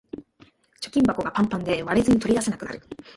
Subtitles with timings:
[0.81, 2.81] 貯金箱がパンパンで割れずに取り出せなくなる